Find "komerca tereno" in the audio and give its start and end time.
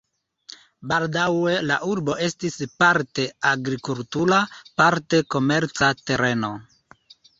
5.37-6.51